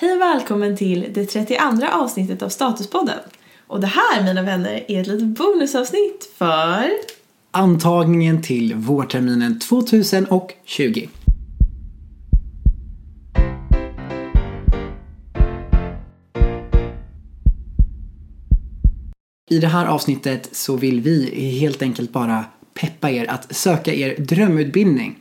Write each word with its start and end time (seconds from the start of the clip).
Hej 0.00 0.12
och 0.12 0.20
välkommen 0.20 0.76
till 0.76 1.06
det 1.12 1.26
32 1.26 1.86
avsnittet 1.92 2.42
av 2.42 2.48
Statuspodden. 2.48 3.18
Och 3.66 3.80
det 3.80 3.86
här, 3.86 4.24
mina 4.24 4.42
vänner, 4.42 4.84
är 4.88 5.00
ett 5.00 5.06
litet 5.06 5.28
bonusavsnitt 5.28 6.32
för... 6.36 6.90
Antagningen 7.50 8.42
till 8.42 8.74
vårterminen 8.74 9.58
2020. 9.58 11.08
I 19.50 19.58
det 19.58 19.66
här 19.66 19.86
avsnittet 19.86 20.48
så 20.52 20.76
vill 20.76 21.00
vi 21.00 21.40
helt 21.60 21.82
enkelt 21.82 22.12
bara 22.12 22.44
peppa 22.74 23.10
er 23.10 23.30
att 23.30 23.56
söka 23.56 23.94
er 23.94 24.16
drömutbildning. 24.18 25.18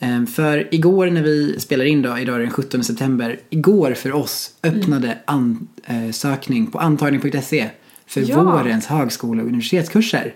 Ehm, 0.00 0.26
För 0.26 0.74
igår 0.74 1.06
när 1.06 1.22
vi 1.22 1.60
spelar 1.60 1.84
in 1.84 2.02
då, 2.02 2.18
idag 2.18 2.34
är 2.36 2.40
den 2.40 2.50
17 2.50 2.84
september, 2.84 3.40
igår 3.50 3.94
för 3.94 4.12
oss 4.12 4.50
öppnade 4.62 5.18
ansökning 5.24 6.66
på 6.66 6.78
antagning.se 6.78 7.68
för 8.06 8.20
Ja. 8.30 8.42
vårens 8.42 8.86
högskole 8.86 9.42
och 9.42 9.48
universitetskurser. 9.48 10.34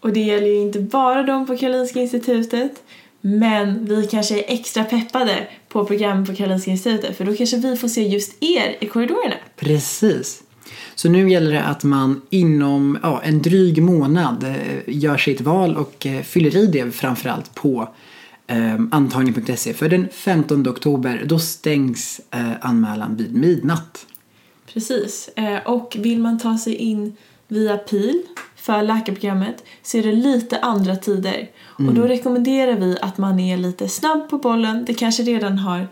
Och 0.00 0.12
det 0.12 0.20
gäller 0.20 0.46
ju 0.46 0.56
inte 0.60 0.80
bara 0.80 1.22
de 1.22 1.46
på 1.46 1.56
Karolinska 1.56 2.00
institutet, 2.00 2.72
men 3.20 3.84
vi 3.84 4.06
kanske 4.06 4.38
är 4.38 4.44
extra 4.54 4.84
peppade 4.84 5.46
på 5.68 5.84
programmet 5.84 6.28
på 6.28 6.34
Karolinska 6.34 6.70
institutet 6.70 7.16
för 7.16 7.24
då 7.24 7.34
kanske 7.34 7.56
vi 7.56 7.76
får 7.76 7.88
se 7.88 8.02
just 8.08 8.42
er 8.42 8.76
i 8.80 8.86
korridorerna. 8.86 9.34
Precis. 9.56 10.42
Så 10.94 11.08
nu 11.08 11.30
gäller 11.30 11.52
det 11.52 11.62
att 11.62 11.84
man 11.84 12.20
inom 12.30 12.98
ja, 13.02 13.20
en 13.24 13.42
dryg 13.42 13.82
månad 13.82 14.44
eh, 14.44 14.54
gör 14.86 15.16
sitt 15.16 15.40
val 15.40 15.76
och 15.76 16.06
eh, 16.06 16.22
fyller 16.22 16.56
i 16.56 16.66
det 16.66 16.90
framförallt 16.90 17.54
på 17.54 17.88
eh, 18.48 18.74
antagning.se. 18.90 19.74
För 19.74 19.88
den 19.88 20.08
15 20.12 20.68
oktober 20.68 21.22
då 21.26 21.38
stängs 21.38 22.20
eh, 22.30 22.52
anmälan 22.60 23.16
vid 23.16 23.34
midnatt. 23.34 24.06
Precis. 24.72 25.30
Eh, 25.36 25.66
Och 25.66 25.96
vill 25.98 26.18
man 26.20 26.38
ta 26.38 26.58
sig 26.58 26.74
in 26.74 27.16
via 27.48 27.76
PIL 27.76 28.22
för 28.56 28.82
läkarprogrammet 28.82 29.64
så 29.82 29.98
är 29.98 30.02
det 30.02 30.12
lite 30.12 30.58
andra 30.58 30.96
tider. 30.96 31.48
Och 31.76 31.94
då 31.94 32.02
rekommenderar 32.02 32.76
vi 32.76 32.98
att 33.02 33.18
man 33.18 33.40
är 33.40 33.56
lite 33.56 33.88
snabb 33.88 34.30
på 34.30 34.38
bollen. 34.38 34.84
Det 34.84 34.94
kanske 34.94 35.22
redan 35.22 35.58
har 35.58 35.88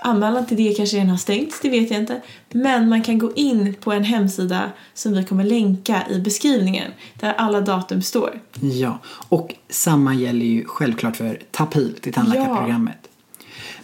Anmälan 0.00 0.46
till 0.46 0.56
det 0.56 0.74
kanske 0.76 0.96
redan 0.96 1.08
har 1.08 1.16
stängts, 1.16 1.60
det 1.62 1.68
vet 1.68 1.90
jag 1.90 2.00
inte. 2.00 2.20
Men 2.50 2.88
man 2.88 3.02
kan 3.02 3.18
gå 3.18 3.34
in 3.34 3.74
på 3.80 3.92
en 3.92 4.04
hemsida 4.04 4.70
som 4.94 5.12
vi 5.12 5.24
kommer 5.24 5.44
länka 5.44 6.02
i 6.10 6.20
beskrivningen 6.20 6.92
där 7.14 7.32
alla 7.32 7.60
datum 7.60 8.02
står. 8.02 8.40
Ja, 8.60 8.98
och 9.28 9.54
samma 9.68 10.14
gäller 10.14 10.46
ju 10.46 10.64
självklart 10.66 11.16
för 11.16 11.40
TAPIL 11.50 11.94
till 12.00 12.12
tandläkarprogrammet. 12.12 13.08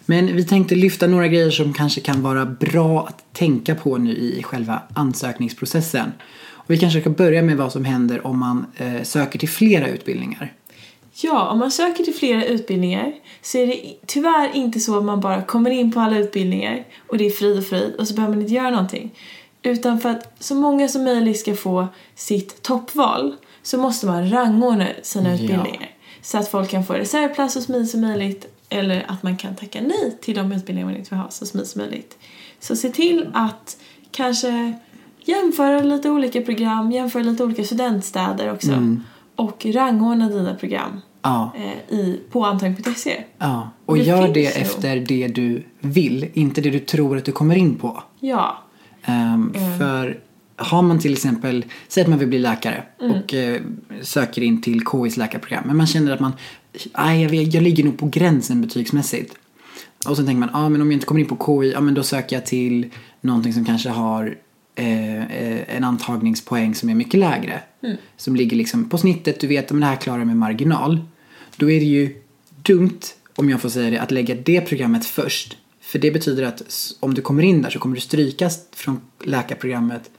Men 0.07 0.37
vi 0.37 0.45
tänkte 0.45 0.75
lyfta 0.75 1.07
några 1.07 1.29
grejer 1.29 1.51
som 1.51 1.73
kanske 1.73 2.01
kan 2.01 2.23
vara 2.23 2.47
bra 2.47 3.07
att 3.07 3.25
tänka 3.33 3.75
på 3.75 3.99
nu 3.99 4.11
i 4.11 4.43
själva 4.43 4.83
ansökningsprocessen. 4.95 6.13
Och 6.65 6.71
vi 6.71 6.79
kanske 6.79 7.01
ska 7.01 7.11
börja 7.11 7.43
med 7.43 7.57
vad 7.57 7.73
som 7.73 7.85
händer 7.85 8.27
om 8.27 8.39
man 8.39 8.67
eh, 8.77 9.03
söker 9.03 9.39
till 9.39 9.49
flera 9.49 9.89
utbildningar. 9.89 10.53
Ja, 11.17 11.49
om 11.49 11.59
man 11.59 11.71
söker 11.71 12.05
till 12.05 12.15
flera 12.15 12.45
utbildningar 12.45 13.13
så 13.43 13.59
är 13.59 13.67
det 13.67 13.95
tyvärr 14.07 14.51
inte 14.57 14.81
så 14.81 14.99
att 14.99 15.05
man 15.05 15.21
bara 15.21 15.43
kommer 15.43 15.71
in 15.71 15.93
på 15.93 16.01
alla 16.01 16.19
utbildningar 16.19 16.85
och 17.09 17.19
det 17.19 17.27
är 17.27 17.31
frid 17.31 17.59
och 17.59 17.65
fröjd 17.67 17.95
och 17.95 18.09
så 18.09 18.15
behöver 18.15 18.35
man 18.35 18.43
inte 18.43 18.55
göra 18.55 18.71
någonting. 18.71 19.15
Utan 19.63 20.01
för 20.01 20.09
att 20.09 20.43
så 20.43 20.55
många 20.55 20.89
som 20.89 21.05
möjligt 21.05 21.41
ska 21.41 21.55
få 21.55 21.87
sitt 22.15 22.63
toppval 22.63 23.35
så 23.63 23.79
måste 23.79 24.07
man 24.07 24.31
rangordna 24.31 24.87
sina 25.03 25.29
Ja. 25.29 25.35
utbildningar. 25.35 25.91
Så 26.23 26.39
att 26.39 26.51
folk 26.51 26.71
kan 26.71 26.85
få 26.87 26.93
reservplats 26.93 27.55
så 27.55 27.61
smidigt 27.61 27.91
som 27.91 28.01
möjligt 28.01 28.47
eller 28.69 29.05
att 29.09 29.23
man 29.23 29.37
kan 29.37 29.57
tacka 29.57 29.81
nej 29.81 30.19
till 30.21 30.35
de 30.37 30.53
utbildningar 30.53 30.87
man 30.89 30.97
inte 30.97 31.11
vill 31.11 31.19
ha 31.19 31.31
så 31.31 31.47
smidigt 31.47 31.71
som 31.71 31.81
möjligt. 31.81 32.19
Så 32.61 32.77
se 32.77 32.89
till 32.91 33.29
att 33.35 33.77
kanske 34.11 34.73
jämföra 35.25 35.83
lite 35.83 36.11
olika 36.11 36.41
program, 36.43 36.93
jämföra 36.93 37.23
lite 37.23 37.45
olika 37.45 37.65
studentstäder 37.65 38.53
också. 38.53 38.73
Mm. 38.73 39.05
Och 39.37 39.67
rangordna 39.67 40.29
dina 40.29 40.55
program 40.55 41.01
Ja, 41.23 41.53
eh, 41.57 41.95
i, 41.99 42.21
på 42.31 42.45
antagning.se. 42.47 43.25
ja. 43.39 43.71
och 43.87 43.97
Det 43.97 44.03
gör 44.03 44.29
det 44.35 44.41
ju. 44.41 44.47
efter 44.47 44.97
det 45.09 45.29
du 45.29 45.63
vill, 45.81 46.29
inte 46.33 46.61
det 46.61 46.71
du 46.71 46.79
tror 46.79 47.17
att 47.19 47.25
du 47.25 47.33
kommer 47.33 47.57
in 47.57 47.75
på. 47.75 48.03
Ja, 48.21 48.59
Ehm, 49.07 49.53
För 49.79 50.19
har 50.57 50.83
man 50.83 50.99
till 50.99 51.13
exempel, 51.13 51.65
säg 51.89 52.03
att 52.03 52.09
man 52.09 52.19
vill 52.19 52.29
bli 52.29 52.39
läkare 52.39 52.83
Mm. 53.01 53.17
och 53.17 53.35
eh, 53.35 53.61
söker 54.03 54.43
in 54.43 54.63
till 54.63 54.83
KIs 54.93 55.17
läkarprogram. 55.17 55.65
Men 55.67 55.77
man 55.77 55.87
känner 55.87 56.13
att 56.13 56.21
man, 56.21 56.33
aj, 56.93 57.23
jag, 57.23 57.31
vet, 57.31 57.55
jag 57.55 57.63
ligger 57.63 57.85
nog 57.85 57.99
på 57.99 58.07
gränsen 58.07 58.61
betygsmässigt. 58.61 59.35
Och 60.09 60.17
så 60.17 60.25
tänker 60.25 60.41
man, 60.41 60.49
ja 60.53 60.59
ah, 60.65 60.69
men 60.69 60.81
om 60.83 60.91
jag 60.91 60.97
inte 60.97 61.07
kommer 61.07 61.21
in 61.21 61.27
på 61.27 61.61
KI, 61.63 61.73
ja 61.73 61.81
men 61.81 61.95
då 61.95 62.03
söker 62.03 62.37
jag 62.37 62.47
till 62.47 62.91
någonting 63.21 63.53
som 63.53 63.65
kanske 63.65 63.89
har 63.89 64.37
eh, 64.75 65.23
eh, 65.23 65.77
en 65.77 65.85
antagningspoäng 65.85 66.75
som 66.75 66.89
är 66.89 66.95
mycket 66.95 67.21
lägre. 67.21 67.61
Mm. 67.83 67.97
Som 68.17 68.37
ligger 68.37 68.57
liksom 68.57 68.89
på 68.89 68.99
snittet, 68.99 69.41
du 69.41 69.47
vet, 69.47 69.71
om 69.71 69.81
det 69.81 69.87
här 69.87 69.97
klarar 69.97 70.19
jag 70.19 70.27
med 70.27 70.37
marginal. 70.37 71.01
Då 71.57 71.71
är 71.71 71.81
det 71.81 71.87
ju 71.87 72.23
dumt, 72.63 73.01
om 73.37 73.51
jag 73.51 73.61
får 73.61 73.69
säga 73.69 73.91
det, 73.91 73.99
att 73.99 74.11
lägga 74.11 74.35
det 74.35 74.61
programmet 74.61 75.07
först. 75.07 75.57
För 75.81 75.99
det 75.99 76.11
betyder 76.11 76.43
att 76.43 76.63
om 77.01 77.15
du 77.15 77.23
kommer 77.23 77.43
in 77.43 77.63
där 77.63 77.71
så 77.71 77.79
kommer 77.79 77.95
du 77.95 78.01
strykas 78.01 78.59
från 78.73 79.01
läkarprogrammet 79.25 80.11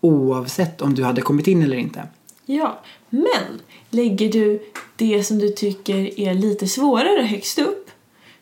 oavsett 0.00 0.82
om 0.82 0.94
du 0.94 1.04
hade 1.04 1.20
kommit 1.20 1.46
in 1.46 1.62
eller 1.62 1.76
inte. 1.76 2.02
ja. 2.46 2.82
Men 3.10 3.60
lägger 3.90 4.32
du 4.32 4.62
det 4.96 5.24
som 5.24 5.38
du 5.38 5.48
tycker 5.48 6.20
är 6.20 6.34
lite 6.34 6.68
svårare 6.68 7.22
högst 7.22 7.58
upp 7.58 7.73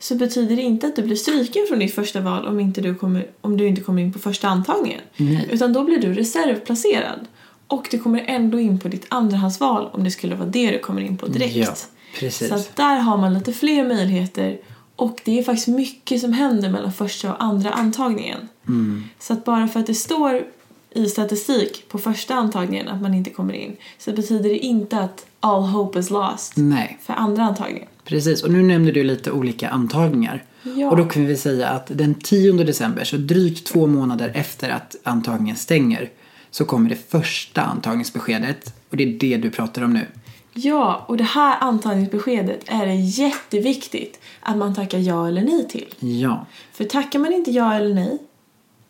så 0.03 0.15
betyder 0.15 0.57
det 0.57 0.63
inte 0.63 0.87
att 0.87 0.97
du 0.97 1.03
blir 1.03 1.17
stryken 1.17 1.63
från 1.69 1.79
ditt 1.79 1.95
första 1.95 2.21
val 2.21 2.47
om, 2.47 2.61
inte 2.61 2.81
du, 2.81 2.95
kommer, 2.95 3.27
om 3.41 3.57
du 3.57 3.67
inte 3.67 3.81
kommer 3.81 4.03
in 4.03 4.13
på 4.13 4.19
första 4.19 4.49
antagningen. 4.49 5.01
Nej. 5.17 5.49
Utan 5.51 5.73
då 5.73 5.85
blir 5.85 5.99
du 5.99 6.15
reservplacerad. 6.15 7.27
Och 7.67 7.89
du 7.91 7.99
kommer 7.99 8.25
ändå 8.27 8.61
in 8.61 8.79
på 8.79 8.89
ditt 8.89 9.07
andrahandsval 9.09 9.91
om 9.93 10.05
det 10.05 10.11
skulle 10.11 10.35
vara 10.35 10.49
det 10.49 10.71
du 10.71 10.79
kommer 10.79 11.01
in 11.01 11.17
på 11.17 11.27
direkt. 11.27 11.57
Ja, 11.57 11.75
precis. 12.19 12.49
Så 12.49 12.59
där 12.75 12.97
har 12.97 13.17
man 13.17 13.35
lite 13.35 13.53
fler 13.53 13.89
möjligheter 13.89 14.59
och 14.97 15.21
det 15.25 15.39
är 15.39 15.43
faktiskt 15.43 15.69
mycket 15.69 16.21
som 16.21 16.33
händer 16.33 16.71
mellan 16.71 16.93
första 16.93 17.33
och 17.33 17.43
andra 17.43 17.71
antagningen. 17.71 18.49
Mm. 18.69 19.05
Så 19.19 19.33
att 19.33 19.45
bara 19.45 19.69
för 19.69 19.81
att 19.81 19.87
det 19.87 19.95
står 19.95 20.45
i 20.91 21.07
statistik 21.07 21.89
på 21.89 21.99
första 21.99 22.35
antagningen 22.35 22.89
att 22.89 23.03
man 23.03 23.15
inte 23.15 23.31
kommer 23.31 23.55
in 23.55 23.77
så 23.99 24.13
betyder 24.13 24.51
det 24.51 24.59
inte 24.59 24.99
att 24.99 25.27
all 25.41 25.63
hope 25.63 25.99
is 25.99 26.11
lost 26.11 26.53
Nej, 26.57 26.99
för 27.03 27.13
andra 27.13 27.43
antagningen. 27.43 27.89
Precis. 28.05 28.43
Och 28.43 28.51
nu 28.51 28.63
nämnde 28.63 28.93
du 28.93 29.05
lite 29.05 29.31
olika 29.31 29.69
antagningar. 29.69 30.45
Ja. 30.63 30.91
Och 30.91 30.97
då 30.97 31.05
kan 31.05 31.27
vi 31.27 31.37
säga 31.37 31.69
att 31.69 31.87
den 31.87 32.15
10 32.15 32.53
december, 32.53 33.05
så 33.05 33.17
drygt 33.17 33.67
två 33.67 33.87
månader 33.87 34.33
efter 34.35 34.71
att 34.71 34.97
antagningen 35.03 35.57
stänger, 35.57 36.11
så 36.51 36.65
kommer 36.65 36.89
det 36.89 37.11
första 37.11 37.63
antagningsbeskedet. 37.63 38.75
Och 38.91 38.97
det 38.97 39.05
är 39.05 39.19
det 39.19 39.37
du 39.37 39.51
pratar 39.51 39.83
om 39.83 39.93
nu. 39.93 40.07
Ja, 40.55 41.05
och 41.09 41.17
det 41.17 41.25
här 41.25 41.57
antagningsbeskedet 41.61 42.61
är 42.67 42.87
det 42.87 42.95
jätteviktigt 42.95 44.21
att 44.41 44.57
man 44.57 44.75
tackar 44.75 44.99
ja 44.99 45.29
eller 45.29 45.43
nej 45.43 45.69
till. 45.69 45.95
Ja. 45.99 46.47
För 46.73 46.85
tackar 46.85 47.19
man 47.19 47.33
inte 47.33 47.51
ja 47.51 47.75
eller 47.75 47.95
nej, 47.95 48.19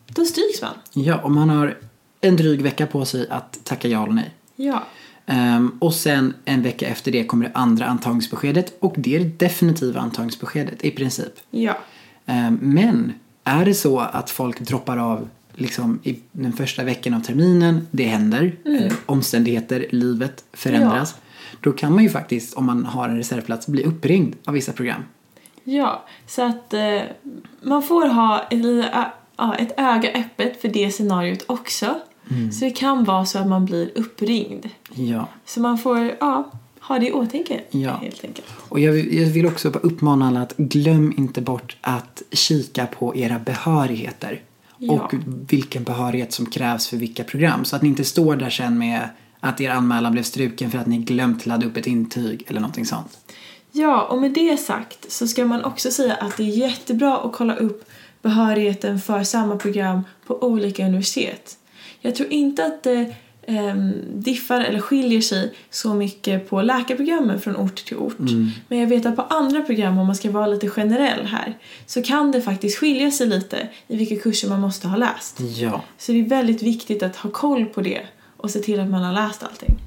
då 0.06 0.24
stryks 0.24 0.62
man. 0.62 0.74
Ja, 0.92 1.20
och 1.20 1.30
man 1.30 1.50
har 1.50 1.78
en 2.20 2.36
dryg 2.36 2.62
vecka 2.62 2.86
på 2.86 3.04
sig 3.04 3.28
att 3.30 3.58
tacka 3.64 3.88
ja 3.88 4.02
eller 4.02 4.14
nej. 4.14 4.30
Ja. 4.56 4.82
Ehm, 5.26 5.78
och 5.78 5.94
sen 5.94 6.34
en 6.44 6.62
vecka 6.62 6.88
efter 6.88 7.12
det 7.12 7.24
kommer 7.24 7.44
det 7.44 7.52
andra 7.54 7.86
antagningsbeskedet 7.86 8.76
och 8.80 8.94
det 8.96 9.16
är 9.16 9.20
det 9.20 9.38
definitiva 9.38 10.00
antagningsbeskedet 10.00 10.84
i 10.84 10.90
princip. 10.90 11.32
Ja. 11.50 11.78
Ehm, 12.26 12.58
men 12.62 13.12
är 13.44 13.64
det 13.64 13.74
så 13.74 14.00
att 14.00 14.30
folk 14.30 14.60
droppar 14.60 14.96
av 14.96 15.28
liksom 15.54 16.00
i 16.02 16.18
den 16.32 16.52
första 16.52 16.84
veckan 16.84 17.14
av 17.14 17.20
terminen, 17.20 17.88
det 17.90 18.04
händer, 18.04 18.56
eh, 18.64 18.92
omständigheter, 19.06 19.86
livet 19.90 20.44
förändras. 20.52 21.14
Då 21.60 21.72
kan 21.72 21.94
man 21.94 22.02
ju 22.02 22.10
faktiskt, 22.10 22.54
om 22.54 22.66
man 22.66 22.84
har 22.84 23.08
en 23.08 23.16
reservplats, 23.16 23.66
bli 23.66 23.84
uppringd 23.84 24.34
av 24.44 24.54
vissa 24.54 24.72
program. 24.72 25.02
Ja, 25.64 26.04
så 26.26 26.42
att 26.42 26.74
eh, 26.74 27.00
man 27.62 27.82
får 27.82 28.06
ha 28.06 28.40
ett, 28.40 28.90
ja, 29.36 29.54
ett 29.54 29.74
öga 29.76 30.12
öppet 30.12 30.60
för 30.60 30.68
det 30.68 30.90
scenariot 30.90 31.44
också. 31.46 32.00
Så 32.52 32.64
det 32.64 32.70
kan 32.70 33.04
vara 33.04 33.26
så 33.26 33.38
att 33.38 33.46
man 33.46 33.64
blir 33.64 33.90
uppringd. 33.94 34.68
Ja. 34.94 35.28
Så 35.46 35.60
man 35.60 35.78
får 35.78 36.16
ja, 36.20 36.50
ha 36.80 36.98
det 36.98 37.08
i 37.08 37.12
åtanke 37.12 37.60
Ja. 37.70 37.90
helt 37.90 38.24
enkelt. 38.24 38.46
Och 38.68 38.80
jag 38.80 38.92
vill, 38.92 39.18
jag 39.18 39.26
vill 39.26 39.46
också 39.46 39.68
uppmana 39.68 40.28
alla 40.28 40.42
att 40.42 40.56
glöm 40.56 41.14
inte 41.16 41.40
bort 41.40 41.76
att 41.80 42.22
kika 42.30 42.86
på 42.86 43.16
era 43.16 43.38
behörigheter. 43.38 44.40
Ja. 44.78 44.92
Och 44.92 45.14
vilken 45.48 45.84
behörighet 45.84 46.32
som 46.32 46.46
krävs 46.46 46.88
för 46.88 46.96
vilka 46.96 47.24
program. 47.24 47.64
Så 47.64 47.76
att 47.76 47.82
ni 47.82 47.88
inte 47.88 48.04
står 48.04 48.36
där 48.36 48.50
sen 48.50 48.78
med 48.78 49.08
att 49.40 49.60
er 49.60 49.70
anmälan 49.70 50.12
blev 50.12 50.22
struken 50.22 50.70
för 50.70 50.78
att 50.78 50.86
ni 50.86 50.98
glömt 50.98 51.46
ladda 51.46 51.66
upp 51.66 51.76
ett 51.76 51.86
intyg 51.86 52.44
eller 52.46 52.60
någonting 52.60 52.86
sånt. 52.86 53.18
Ja, 53.72 54.02
och 54.02 54.20
med 54.20 54.32
det 54.32 54.56
sagt 54.56 55.12
så 55.12 55.26
ska 55.26 55.44
man 55.44 55.64
också 55.64 55.90
säga 55.90 56.14
att 56.14 56.36
det 56.36 56.42
är 56.42 56.46
jättebra 56.46 57.18
att 57.18 57.32
kolla 57.32 57.56
upp 57.56 57.84
behörigheten 58.22 59.00
för 59.00 59.24
samma 59.24 59.56
program 59.56 60.02
på 60.26 60.42
olika 60.42 60.86
universitet. 60.86 61.56
Jag 62.02 62.14
tror 62.14 62.32
inte 62.32 62.66
att 62.66 62.82
det 62.82 63.14
um, 63.48 63.92
diffar 64.14 64.60
eller 64.60 64.80
skiljer 64.80 65.20
sig 65.20 65.54
så 65.70 65.94
mycket 65.94 66.50
på 66.50 66.62
läkarprogrammen 66.62 67.40
från 67.40 67.56
ort 67.56 67.84
till 67.84 67.96
ort. 67.96 68.18
Mm. 68.18 68.48
Men 68.68 68.78
jag 68.78 68.86
vet 68.86 69.06
att 69.06 69.16
på 69.16 69.22
andra 69.22 69.62
program, 69.62 69.98
om 69.98 70.06
man 70.06 70.16
ska 70.16 70.30
vara 70.30 70.46
lite 70.46 70.68
generell 70.68 71.26
här, 71.26 71.58
så 71.86 72.02
kan 72.02 72.32
det 72.32 72.42
faktiskt 72.42 72.78
skilja 72.78 73.10
sig 73.10 73.26
lite 73.26 73.68
i 73.86 73.96
vilka 73.96 74.16
kurser 74.16 74.48
man 74.48 74.60
måste 74.60 74.88
ha 74.88 74.96
läst. 74.96 75.40
Ja. 75.40 75.82
Så 75.98 76.12
det 76.12 76.20
är 76.20 76.28
väldigt 76.28 76.62
viktigt 76.62 77.02
att 77.02 77.16
ha 77.16 77.30
koll 77.30 77.64
på 77.64 77.80
det 77.80 78.00
och 78.36 78.50
se 78.50 78.58
till 78.58 78.80
att 78.80 78.90
man 78.90 79.02
har 79.02 79.12
läst 79.12 79.42
allting. 79.42 79.78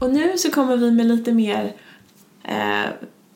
Och 0.00 0.10
nu 0.10 0.38
så 0.38 0.50
kommer 0.50 0.76
vi 0.76 0.90
med 0.90 1.06
lite 1.06 1.32
mer 1.32 1.72
eh, 2.44 2.90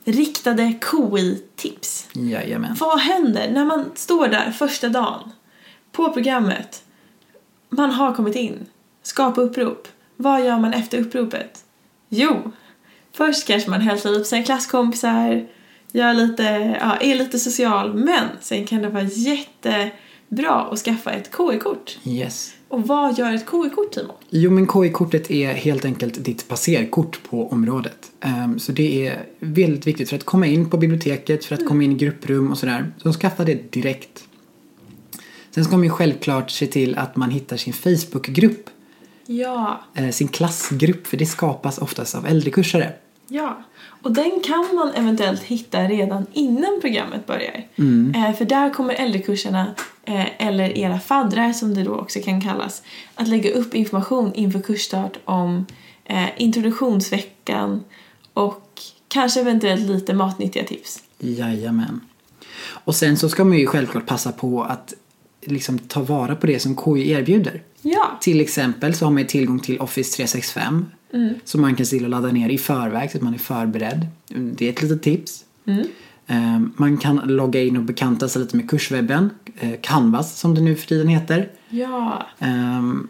riktade 0.05 0.75
KI-tips. 0.91 2.09
Jajamän. 2.13 2.77
Vad 2.81 3.01
händer 3.01 3.51
när 3.51 3.65
man 3.65 3.85
står 3.95 4.29
där 4.29 4.51
första 4.51 4.89
dagen 4.89 5.31
på 5.93 6.13
programmet? 6.13 6.83
Man 7.71 7.91
har 7.91 8.15
kommit 8.15 8.37
in. 8.37 8.67
Skapa 9.03 9.41
upprop. 9.41 9.89
Vad 10.17 10.45
gör 10.45 10.59
man 10.59 10.73
efter 10.73 10.99
uppropet? 11.01 11.65
Jo, 12.09 12.53
först 13.13 13.47
kanske 13.47 13.71
man 13.71 13.81
hälsar 13.81 14.11
upp 14.11 14.27
sina 14.27 14.43
klasskompisar, 14.43 15.47
gör 15.93 16.15
lite, 16.15 16.43
ja, 16.81 16.97
är 16.97 17.15
lite 17.15 17.39
social, 17.39 17.95
men 17.95 18.29
sen 18.41 18.67
kan 18.67 18.83
det 18.83 18.89
vara 18.89 19.03
jättebra 19.03 20.55
att 20.71 20.79
skaffa 20.79 21.11
ett 21.11 21.31
KI-kort. 21.37 21.99
Yes. 22.05 22.55
Och 22.69 22.87
vad 22.87 23.19
gör 23.19 23.35
ett 23.35 23.51
KI-kort, 23.51 23.93
Timo? 23.93 24.13
Jo, 24.31 24.51
men 24.51 24.67
KI-kortet 24.67 25.31
är 25.31 25.53
helt 25.53 25.85
enkelt 25.85 26.25
ditt 26.25 26.49
passerkort 26.49 27.21
på 27.31 27.49
området. 27.49 28.11
Ehm, 28.21 28.59
så 28.59 28.73
det 28.73 29.07
är 29.07 29.23
väldigt 29.39 29.87
viktigt 29.87 30.09
för 30.09 30.17
att 30.17 30.25
komma 30.25 30.47
in 30.47 30.71
på 30.71 30.77
biblioteket, 30.77 31.45
för 31.45 31.55
att 31.55 31.67
komma 31.67 31.83
in 31.83 31.93
i 31.93 31.95
grupprum 31.95 32.51
och 32.51 32.59
sådär. 32.59 32.93
Så 33.03 33.13
skaffa 33.13 33.45
det 33.45 33.73
direkt. 33.73 34.25
Sen 35.51 35.65
ska 35.65 35.77
man 35.77 35.85
ju 35.85 35.91
självklart 35.91 36.51
se 36.51 36.67
till 36.67 36.99
att 36.99 37.17
man 37.17 37.31
hittar 37.31 37.57
sin 37.57 37.73
Facebookgrupp, 37.73 38.71
Ja, 39.27 39.81
eh, 39.95 40.11
sin 40.11 40.29
klassgrupp, 40.29 41.07
för 41.07 41.17
det 41.17 41.27
skapas 41.27 41.79
oftast 41.79 42.15
av 42.15 42.27
äldrekursare. 42.27 42.93
ja. 43.29 43.63
Och 44.03 44.13
den 44.13 44.41
kan 44.45 44.75
man 44.75 44.93
eventuellt 44.95 45.43
hitta 45.43 45.83
redan 45.83 46.27
innan 46.33 46.79
programmet 46.81 47.27
börjar. 47.27 47.67
Mm. 47.77 48.15
Eh, 48.15 48.35
för 48.37 48.45
där 48.45 48.71
kommer 48.71 48.95
äldrekurserna, 48.95 49.75
eh, 50.05 50.47
eller 50.47 50.79
era 50.79 51.01
faddrar 51.01 51.53
som 51.53 51.75
det 51.75 51.83
då 51.83 51.95
också 51.95 52.21
kan 52.21 52.41
kallas, 52.41 52.83
att 53.15 53.29
lägga 53.29 53.51
upp 53.53 53.75
information 53.75 54.35
inför 54.35 54.61
kursstart 54.61 55.19
om 55.25 55.67
eh, 56.05 56.27
introduktionsveckan 56.37 57.85
och 58.35 58.81
kanske 59.09 59.41
eventuellt 59.41 59.81
lite 59.89 60.15
matnyttiga 60.15 60.65
tips. 60.65 61.03
Jajamän. 61.19 62.01
Och 62.69 62.95
sen 62.95 63.17
så 63.17 63.29
ska 63.29 63.45
man 63.45 63.59
ju 63.59 63.67
självklart 63.67 64.07
passa 64.07 64.33
på 64.33 64.63
att 64.63 64.95
liksom 65.43 65.79
ta 65.79 66.03
vara 66.03 66.37
på 66.37 66.47
det 66.47 66.59
som 66.61 66.77
KI 66.77 67.11
erbjuder. 67.11 67.63
Ja, 67.83 68.19
Till 68.21 68.41
exempel 68.41 68.95
så 68.95 69.05
har 69.05 69.13
man 69.13 69.27
tillgång 69.27 69.59
till 69.61 69.79
Office 69.81 70.17
365 70.17 70.87
som 71.45 71.61
man 71.61 71.75
kan 71.77 71.87
se 71.87 72.05
och 72.05 72.09
ladda 72.09 72.29
ner 72.33 72.49
i 72.49 72.59
förväg 72.59 73.11
så 73.11 73.17
att 73.19 73.23
man 73.23 73.35
är 73.35 73.39
förberedd. 73.39 74.07
Det 74.29 74.67
är 74.67 74.71
ett 74.73 74.83
litet 74.83 75.03
tips. 75.03 75.45
Eh, 76.27 76.61
Man 76.77 76.97
kan 76.97 77.17
logga 77.17 77.63
in 77.63 77.77
och 77.77 77.83
bekanta 77.83 78.29
sig 78.29 78.43
lite 78.43 78.57
med 78.57 78.71
kurswebben, 78.71 79.31
eh, 79.61 79.71
Canvas 79.81 80.39
som 80.39 80.55
det 80.55 80.61
nu 80.61 80.75
för 80.75 80.87
tiden 80.87 81.09
heter. 81.09 81.49
ja, 81.71 82.27
Ehm, 82.39 83.09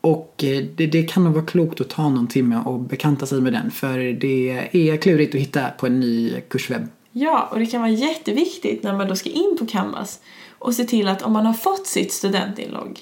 Och 0.00 0.44
eh, 0.44 0.64
det, 0.76 0.86
det 0.86 1.02
kan 1.02 1.24
nog 1.24 1.32
vara 1.32 1.44
klokt 1.46 1.80
att 1.80 1.88
ta 1.88 2.08
någon 2.08 2.26
timme 2.26 2.56
och 2.64 2.80
bekanta 2.80 3.26
sig 3.26 3.40
med 3.40 3.52
den 3.52 3.70
för 3.70 3.98
det 4.20 4.50
är 4.72 4.96
klurigt 4.96 5.34
att 5.34 5.40
hitta 5.40 5.68
på 5.70 5.86
en 5.86 6.00
ny 6.00 6.40
kurswebb. 6.48 6.88
Ja. 7.12 7.48
Och 7.52 7.58
det 7.58 7.66
kan 7.66 7.80
vara 7.80 7.90
jätteviktigt 7.90 8.82
när 8.82 8.96
man 8.96 9.08
då 9.08 9.16
ska 9.16 9.30
in 9.30 9.56
på 9.58 9.66
Canvas 9.66 10.20
och 10.58 10.74
se 10.74 10.84
till 10.84 11.08
att 11.08 11.22
om 11.22 11.32
man 11.32 11.46
har 11.46 11.54
fått 11.54 11.86
sitt 11.86 12.12
studentinlogg, 12.12 13.00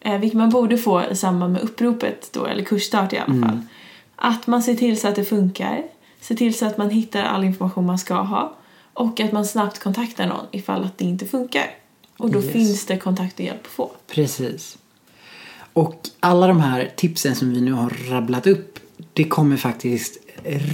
eh, 0.00 0.18
vilket 0.18 0.38
man 0.38 0.50
borde 0.50 0.78
få 0.78 1.02
i 1.10 1.16
samband 1.16 1.52
med 1.52 1.62
uppropet 1.62 2.28
då, 2.32 2.46
eller 2.46 2.64
kursstart 2.64 3.12
i 3.12 3.18
alla 3.18 3.46
fall, 3.46 3.60
att 4.16 4.46
man 4.46 4.62
ser 4.62 4.74
till 4.74 5.00
så 5.00 5.08
att 5.08 5.14
det 5.16 5.24
funkar, 5.24 5.82
ser 6.20 6.34
till 6.34 6.54
så 6.58 6.66
att 6.66 6.78
man 6.78 6.90
hittar 6.90 7.22
all 7.22 7.44
information 7.44 7.86
man 7.86 7.98
ska 7.98 8.14
ha 8.14 8.54
och 8.94 9.20
att 9.20 9.32
man 9.32 9.44
snabbt 9.46 9.78
kontaktar 9.78 10.26
någon 10.26 10.46
ifall 10.50 10.84
att 10.84 10.98
det 10.98 11.04
inte 11.04 11.26
funkar. 11.26 11.70
Och 12.16 12.30
då 12.30 12.38
Yes. 12.42 12.52
finns 12.52 12.86
det 12.86 12.96
kontakt 12.96 13.34
och 13.34 13.44
hjälp 13.44 13.60
att 13.64 13.72
få. 13.72 13.90
Precis. 14.06 14.78
Och 15.72 16.08
alla 16.20 16.46
de 16.46 16.60
här 16.60 16.92
tipsen 16.96 17.34
som 17.34 17.50
vi 17.52 17.60
nu 17.60 17.72
har 17.72 17.90
rabblat 18.10 18.46
upp 18.46 18.78
det 19.12 19.24
kommer 19.24 19.56
faktiskt 19.56 20.18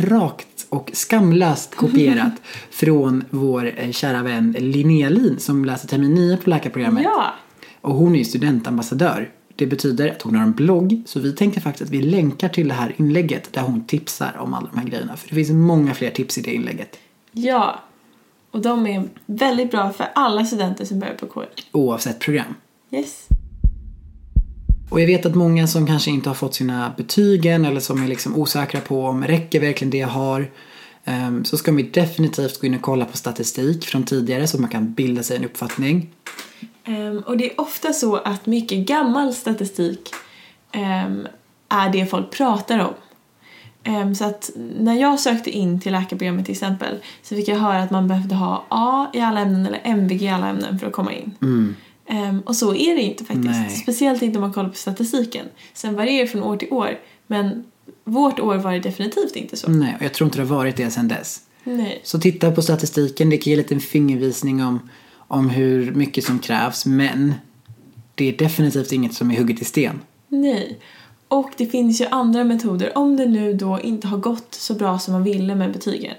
rakt 0.05 0.56
och 0.69 0.91
skamlöst 0.95 1.75
kopierat 1.75 2.33
från 2.71 3.25
vår 3.31 3.73
eh, 3.77 3.91
kära 3.91 4.23
vän 4.23 4.57
Linnea 4.59 5.09
Lin 5.09 5.39
som 5.39 5.65
läser 5.65 5.89
termin 5.89 6.15
9 6.15 6.37
på 6.37 6.51
läkarprogrammet. 6.51 7.05
Ja, 7.05 7.35
Och 7.81 7.95
hon 7.95 8.15
är 8.15 8.19
ju 8.19 8.25
studentambassadör. 8.25 9.31
Det 9.57 9.67
betyder 9.67 10.11
att 10.11 10.23
hon 10.23 10.35
har 10.35 10.43
en 10.43 10.53
blogg 10.53 11.03
så 11.07 11.21
vi 11.21 11.33
tänker 11.33 11.61
faktiskt 11.61 11.83
att 11.83 11.91
vi 11.95 12.03
länkar 12.03 12.49
till 12.49 12.69
det 12.69 12.75
här 12.75 12.95
inlägget 12.97 13.53
där 13.53 13.63
hon 13.63 13.85
tipsar 13.85 14.37
om 14.39 14.55
alla 14.55 14.69
de 14.73 14.79
här 14.79 14.87
grejerna. 14.87 15.17
För 15.17 15.29
det 15.29 15.35
finns 15.35 15.51
många 15.51 15.95
fler 15.95 16.11
tips 16.11 16.39
i 16.39 16.41
det 16.41 16.55
inlägget. 16.55 16.99
ja. 17.33 17.83
Och 18.51 18.63
de 18.63 18.87
är 18.87 19.09
väldigt 19.27 19.71
bra 19.71 19.93
för 19.93 20.07
alla 20.15 20.45
studenter 20.45 20.85
som 20.85 20.99
börjar 20.99 21.15
på 21.15 21.27
KI. 21.27 21.63
Oavsett 21.73 22.19
program. 22.21 22.55
Yes. 22.91 23.27
Och 24.91 25.01
jag 25.01 25.07
vet 25.07 25.27
att 25.27 25.35
många 25.35 25.67
som 25.67 25.87
kanske 25.87 26.11
inte 26.11 26.31
har 26.31 26.35
fått 26.35 26.55
sina 26.55 26.93
betygen 26.97 27.65
eller 27.65 27.81
som 27.81 28.03
är 28.03 28.09
liksom 28.09 28.37
osäkra 28.37 28.81
på 28.81 29.05
om 29.07 29.25
räcker 29.25 29.61
verkligen 29.61 29.91
det 29.91 29.99
jag 29.99 30.09
har. 30.09 30.51
ehm, 31.05 31.45
Så 31.45 31.57
ska 31.57 31.73
man 31.73 31.91
definitivt 31.93 32.61
gå 32.61 32.67
in 32.67 32.75
och 32.75 32.83
kolla 32.83 33.05
på 33.05 33.17
statistik 33.17 33.85
från 33.85 34.05
tidigare 34.05 34.47
så 34.47 34.61
man 34.61 34.71
kan 34.71 34.93
bilda 34.93 35.23
sig 35.23 35.37
en 35.37 35.45
uppfattning. 35.45 36.11
Ehm, 36.85 37.19
och 37.19 37.37
det 37.37 37.53
är 37.53 37.61
ofta 37.61 37.93
så 37.93 38.17
att 38.17 38.47
mycket 38.47 38.79
gammal 38.79 39.35
statistik 39.35 40.11
ehm, 40.73 41.29
är 41.69 41.93
det 41.93 42.07
folk 42.07 42.31
pratar 42.31 42.79
om. 42.79 42.95
Så 44.17 44.25
att 44.25 44.51
när 44.79 44.95
jag 44.95 45.21
sökte 45.21 45.51
in 45.51 45.81
till 45.81 45.93
läkarprogrammet 45.93 46.45
till 46.45 46.53
exempel 46.53 46.99
så 47.23 47.35
fick 47.35 47.49
jag 47.49 47.57
höra 47.57 47.83
att 47.83 47.91
man 47.91 48.09
behövde 48.09 48.35
ha 48.35 48.65
A 48.69 49.07
i 49.13 49.21
alla 49.21 49.41
ämnen 49.41 49.67
eller 49.67 49.81
MVG 49.85 50.23
i 50.23 50.29
alla 50.29 50.49
ämnen 50.49 50.79
för 50.79 50.87
att 50.87 50.93
komma 50.93 51.13
in. 51.13 51.35
Ehm, 52.09 52.41
och 52.41 52.57
så 52.57 52.75
är 52.75 52.95
det 52.95 53.03
inte 53.03 53.25
faktiskt. 53.25 53.49
Nej. 53.49 53.71
Speciellt 53.71 54.23
inte 54.23 54.39
om 54.39 54.41
man 54.41 54.53
kollar 54.53 54.69
på 54.69 54.77
statistiken. 54.77 55.47
Sen 55.75 55.95
varierar 55.95 56.21
det 56.25 56.31
från 56.31 56.43
år 56.43 56.57
till 56.57 56.73
år 56.73 56.99
men 57.27 57.65
vårt 58.05 58.41
år 58.41 58.57
var 58.57 58.73
det 58.73 58.81
definitivt 58.81 59.37
inte 59.37 59.57
så. 59.57 59.71
Nej, 59.71 59.95
och 59.99 60.05
jag 60.05 60.15
tror 60.15 60.27
inte 60.27 60.39
det 60.39 60.45
har 60.45 60.57
varit 60.57 60.77
det 60.77 60.91
sedan 60.91 61.09
dess. 61.09 61.41
Nej. 61.65 62.01
Så 62.03 62.19
titta 62.19 62.53
på 62.53 62.63
statistiken, 62.63 63.31
det 63.31 63.37
kan 63.37 63.51
ge 63.51 63.57
lite 63.57 63.75
en 63.75 63.81
fingervisning 63.81 64.65
om, 64.65 64.91
om 65.17 65.51
hur 65.51 65.93
mycket 65.93 66.25
som 66.25 66.39
krävs 66.39 66.87
men 66.87 67.35
det 68.15 68.29
är 68.29 68.37
definitivt 68.37 68.93
inget 68.93 69.15
som 69.15 69.31
är 69.31 69.37
hugget 69.37 69.63
i 69.63 69.65
sten. 69.65 70.01
Nej. 70.29 70.79
Och 71.29 71.51
det 71.57 71.67
finns 71.67 72.01
ju 72.01 72.07
andra 72.07 72.45
metoder. 72.45 72.99
Om 72.99 73.17
det 73.17 73.27
nu 73.27 73.55
då 73.55 73.81
inte 73.81 74.07
har 74.07 74.19
gått 74.19 74.55
så 74.55 74.75
bra 74.75 74.99
som 74.99 75.13
man 75.13 75.25
ville 75.25 75.55
med 75.55 75.73
betygen 75.73 76.15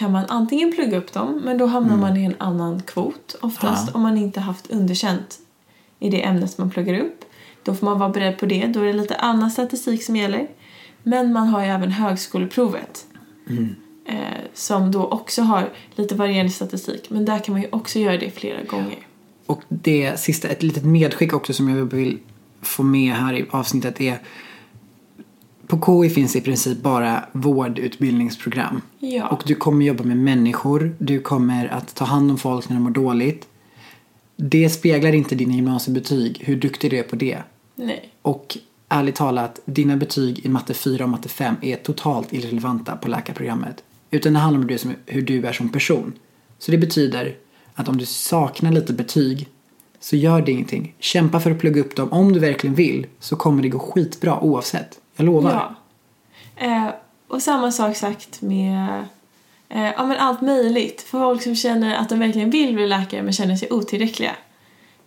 kan 0.00 0.12
man 0.12 0.24
antingen 0.28 0.72
plugga 0.72 0.98
upp 0.98 1.12
dem, 1.12 1.40
men 1.44 1.58
då 1.58 1.66
hamnar 1.66 1.96
man 1.96 2.16
i 2.16 2.24
en 2.24 2.34
annan 2.38 2.82
kvot 2.82 3.36
oftast 3.42 3.88
Ja. 3.88 3.94
om 3.94 4.02
man 4.02 4.16
inte 4.16 4.40
haft 4.40 4.70
underkänt 4.70 5.38
i 5.98 6.10
det 6.10 6.24
ämnet 6.24 6.58
man 6.58 6.70
pluggar 6.70 6.98
upp. 6.98 7.24
Då 7.62 7.74
får 7.74 7.86
man 7.86 7.98
vara 7.98 8.08
beredd 8.10 8.38
på 8.38 8.46
det. 8.46 8.66
Då 8.66 8.80
är 8.80 8.84
det 8.84 8.92
lite 8.92 9.14
annan 9.16 9.50
statistik 9.50 10.04
som 10.04 10.16
gäller. 10.16 10.48
Men 11.02 11.32
man 11.32 11.48
har 11.48 11.60
ju 11.64 11.66
även 11.66 11.90
högskoleprovet. 11.90 13.06
Eh, 14.06 14.16
som 14.54 14.90
då 14.92 15.04
också 15.04 15.42
har 15.42 15.68
lite 15.94 16.14
varierande 16.14 16.52
statistik. 16.52 17.10
Men 17.10 17.24
där 17.24 17.38
kan 17.38 17.52
man 17.52 17.62
ju 17.62 17.68
också 17.72 17.98
göra 17.98 18.16
det 18.16 18.30
flera 18.30 18.62
gånger. 18.62 18.98
Och 19.46 19.62
det 19.68 20.20
sista, 20.20 20.48
ett 20.48 20.62
litet 20.62 20.84
medskick 20.84 21.32
också 21.32 21.52
som 21.52 21.68
jag 21.68 21.84
vill 21.84 22.18
få 22.62 22.82
med 22.82 23.14
här 23.14 23.34
i 23.34 23.46
avsnittet 23.50 24.00
är 24.00 24.18
på 25.70 26.02
KI 26.02 26.10
finns 26.10 26.36
i 26.36 26.40
princip 26.40 26.82
bara 26.82 27.24
vårdutbildningsprogram. 27.32 28.82
Ja. 28.98 29.28
Och 29.28 29.42
du 29.46 29.54
kommer 29.54 29.84
jobba 29.84 30.04
med 30.04 30.16
människor, 30.16 30.94
du 30.98 31.20
kommer 31.20 31.68
att 31.68 31.94
ta 31.94 32.04
hand 32.04 32.30
om 32.30 32.38
folk 32.38 32.68
när 32.68 32.76
de 32.76 32.82
mår 32.82 32.90
dåligt. 32.90 33.46
Det 34.36 34.70
speglar 34.70 35.14
inte 35.14 35.34
dina 35.34 35.54
gymnasiebetyg, 35.54 36.42
hur 36.44 36.56
duktig 36.56 36.90
du 36.90 36.98
är 36.98 37.02
på 37.02 37.16
det. 37.16 37.38
Nej. 37.74 38.08
Och 38.22 38.58
ärligt 38.88 39.14
talat, 39.14 39.60
dina 39.64 39.96
betyg 39.96 40.46
i 40.46 40.48
matte 40.48 40.74
4 40.74 41.04
och 41.04 41.10
matte 41.10 41.28
5 41.28 41.54
är 41.62 41.76
totalt 41.76 42.32
irrelevanta 42.32 42.96
på 42.96 43.08
läkarprogrammet. 43.08 43.82
Utan 44.10 44.32
det 44.32 44.38
handlar 44.38 44.60
om 44.60 44.96
hur 45.06 45.22
du 45.22 45.46
är 45.46 45.52
som 45.52 45.68
person. 45.68 46.12
Så 46.58 46.70
det 46.70 46.78
betyder 46.78 47.34
att 47.74 47.88
om 47.88 47.96
du 47.96 48.06
saknar 48.06 48.72
lite 48.72 48.92
betyg 48.92 49.48
så 50.00 50.16
gör 50.16 50.42
det 50.42 50.52
ingenting. 50.52 50.94
Kämpa 50.98 51.40
för 51.40 51.50
att 51.50 51.58
plugga 51.58 51.80
upp 51.80 51.96
dem. 51.96 52.12
Om 52.12 52.32
du 52.32 52.40
verkligen 52.40 52.74
vill 52.74 53.06
så 53.20 53.36
kommer 53.36 53.62
det 53.62 53.68
gå 53.68 53.78
skitbra 53.78 54.40
oavsett. 54.40 55.00
Jag 55.20 55.26
lovar. 55.26 55.74
Ja. 56.56 56.66
Eh, 56.66 56.88
och 57.28 57.42
samma 57.42 57.72
sak 57.72 57.96
sagt 57.96 58.42
med 58.42 59.04
eh, 59.68 59.90
ja, 59.96 60.06
men 60.06 60.16
allt 60.16 60.40
möjligt. 60.40 61.02
För 61.02 61.18
folk 61.18 61.42
som 61.42 61.56
känner 61.56 61.96
att 61.96 62.08
de 62.08 62.18
verkligen 62.18 62.50
vill 62.50 62.74
bli 62.74 62.86
läkare 62.86 63.22
men 63.22 63.32
känner 63.32 63.56
sig 63.56 63.72
otillräckliga. 63.72 64.32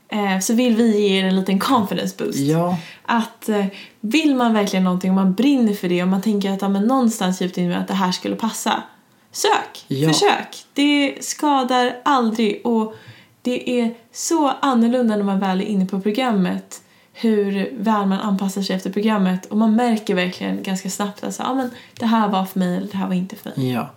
Eh, 0.08 0.40
så 0.40 0.54
vill 0.54 0.76
vi 0.76 1.00
ge 1.00 1.20
er 1.20 1.26
en 1.26 1.36
liten 1.36 1.60
confidence 1.60 2.16
boost. 2.18 2.40
Ja. 2.40 2.78
Att 3.06 3.50
eh, 3.50 3.66
vill 4.00 4.36
man 4.36 4.54
verkligen 4.54 4.84
någonting 4.84 5.12
och 5.12 5.16
man 5.16 5.34
brinner 5.34 5.74
för 5.74 5.90
det 5.90 6.04
och 6.04 6.08
man 6.08 6.22
tänker 6.22 6.52
att 6.52 6.62
ja, 6.62 6.70
men 6.70 6.84
någonstans 6.84 7.42
djupt 7.42 7.58
inne 7.58 7.78
att 7.78 7.88
det 7.88 7.94
här 7.94 8.12
skulle 8.12 8.36
passa. 8.36 8.84
Sök! 9.32 9.86
Ja. 9.88 10.08
Försök! 10.08 10.66
Det 10.74 11.18
skadar 11.22 11.96
aldrig 12.06 12.62
och 12.66 12.96
det 13.42 13.80
är 13.80 13.94
så 14.12 14.48
annorlunda 14.48 15.16
när 15.16 15.24
man 15.24 15.40
väl 15.40 15.62
är 15.62 15.66
inne 15.66 15.86
på 15.86 16.02
programmet 16.02 16.83
hur 17.14 17.70
väl 17.78 18.06
man 18.06 18.20
anpassar 18.20 18.62
sig 18.62 18.76
efter 18.76 18.90
programmet 18.90 19.46
och 19.46 19.58
man 19.58 19.76
märker 19.76 20.16
verkligen 20.16 20.64
ganska 20.64 20.90
snabbt 20.90 21.24
att 21.24 21.40
ah, 21.40 21.54
men 21.54 21.70
det 22.00 22.06
här 22.06 22.30
var 22.30 22.46
för 22.46 22.60
mig 22.60 22.78
eller 22.78 22.88
det 22.88 22.98
här 22.98 23.08
var 23.08 23.16
inte 23.16 23.36
för 23.36 23.52
mig. 23.56 23.72
Ja. 23.72 23.90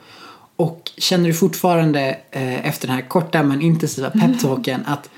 Och 0.56 0.92
känner 0.96 1.28
du 1.28 1.34
fortfarande 1.34 2.18
eh, 2.30 2.66
efter 2.66 2.86
den 2.86 2.96
här 2.96 3.02
korta 3.02 3.42
men 3.42 3.62
intensiva 3.62 4.10
peptalken 4.10 4.82
att 4.86 5.10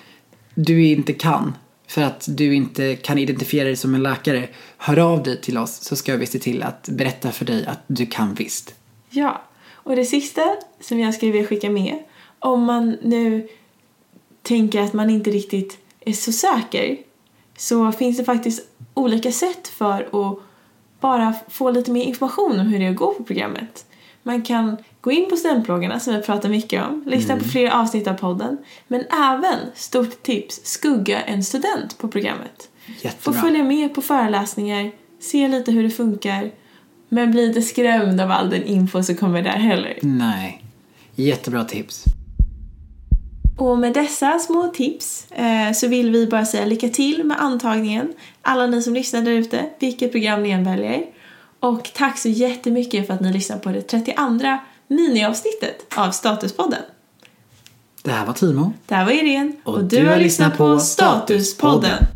du 0.54 0.86
inte 0.86 1.12
kan 1.12 1.54
för 1.86 2.02
att 2.02 2.26
du 2.28 2.54
inte 2.54 2.96
kan 2.96 3.18
identifiera 3.18 3.64
dig 3.64 3.76
som 3.76 3.94
en 3.94 4.02
läkare, 4.02 4.48
hör 4.78 4.98
av 4.98 5.22
dig 5.22 5.40
till 5.40 5.58
oss 5.58 5.82
så 5.82 5.96
ska 5.96 6.16
vi 6.16 6.26
se 6.26 6.38
till 6.38 6.62
att 6.62 6.88
berätta 6.88 7.32
för 7.32 7.44
dig 7.44 7.66
att 7.66 7.80
du 7.86 8.06
kan 8.06 8.34
visst. 8.34 8.74
Ja, 9.10 9.42
och 9.70 9.96
det 9.96 10.04
sista 10.04 10.56
som 10.80 11.00
jag 11.00 11.14
skulle 11.14 11.32
vilja 11.32 11.48
skicka 11.48 11.70
med, 11.70 11.98
om 12.38 12.64
man 12.64 12.98
nu 13.02 13.48
tänker 14.42 14.80
att 14.80 14.92
man 14.92 15.10
inte 15.10 15.30
riktigt 15.30 15.78
är 16.00 16.12
så 16.12 16.32
säker, 16.32 16.96
så 17.58 17.92
finns 17.92 18.16
det 18.16 18.24
faktiskt 18.24 18.62
olika 18.94 19.32
sätt 19.32 19.68
för 19.68 20.02
att 20.02 20.38
bara 21.00 21.34
få 21.48 21.70
lite 21.70 21.90
mer 21.90 22.04
information 22.04 22.60
om 22.60 22.66
hur 22.66 22.78
det 22.78 22.86
är 22.86 22.90
att 22.90 22.96
gå 22.96 23.14
på 23.14 23.24
programmet. 23.24 23.84
Man 24.22 24.42
kan 24.42 24.76
gå 25.00 25.12
in 25.12 25.30
på 25.30 25.36
studentbloggarna 25.36 26.00
som 26.00 26.14
vi 26.14 26.22
pratar 26.22 26.48
mycket 26.48 26.84
om, 26.84 27.04
lyssna 27.06 27.32
mm. 27.32 27.44
på 27.44 27.50
fler 27.50 27.70
avsnitt 27.70 28.06
av 28.06 28.14
podden, 28.14 28.58
men 28.88 29.04
även, 29.10 29.58
stort 29.74 30.22
tips, 30.22 30.60
skugga 30.64 31.20
en 31.20 31.44
student 31.44 31.98
på 31.98 32.08
programmet. 32.08 32.68
Jättebra. 32.86 33.32
Få 33.32 33.32
följa 33.32 33.64
med 33.64 33.94
på 33.94 34.02
föreläsningar, 34.02 34.90
se 35.20 35.48
lite 35.48 35.72
hur 35.72 35.82
det 35.82 35.90
funkar, 35.90 36.50
men 37.08 37.30
bli 37.30 37.46
inte 37.46 37.62
skrämd 37.62 38.20
av 38.20 38.30
all 38.30 38.50
den 38.50 38.64
info 38.64 39.02
som 39.02 39.14
kommer 39.14 39.42
där 39.42 39.50
heller. 39.50 39.98
Nej. 40.02 40.64
Jättebra 41.14 41.64
tips. 41.64 42.04
Och 43.58 43.78
med 43.78 43.94
dessa 43.94 44.38
små 44.38 44.68
tips 44.68 45.26
eh, 45.30 45.72
så 45.72 45.88
vill 45.88 46.10
vi 46.10 46.26
bara 46.26 46.46
säga 46.46 46.66
lycka 46.66 46.88
till 46.88 47.24
med 47.24 47.40
antagningen. 47.40 48.12
Alla 48.42 48.66
ni 48.66 48.82
som 48.82 48.94
lyssnar 48.94 49.22
där 49.22 49.32
ute, 49.32 49.66
vilket 49.78 50.12
program 50.12 50.42
ni 50.42 50.50
än 50.50 50.64
väljer. 50.64 51.04
Och 51.60 51.90
tack 51.94 52.18
så 52.18 52.28
jättemycket 52.28 53.06
för 53.06 53.14
att 53.14 53.20
ni 53.20 53.32
lyssnar 53.32 53.58
på 53.58 53.70
det 53.70 53.82
32 53.82 54.58
miniavsnittet 54.88 55.94
av 55.96 56.10
Statuspodden. 56.10 56.82
Det 58.02 58.10
här 58.10 58.26
var 58.26 58.32
Timo. 58.32 58.72
Det 58.86 58.94
här 58.94 59.04
var 59.04 59.12
Irene. 59.12 59.52
Och, 59.64 59.74
och 59.74 59.84
du, 59.84 60.00
du, 60.00 60.06
har 60.06 60.16
lyssnat 60.16 60.56
på 60.56 60.78
Statuspodden. 60.78 62.06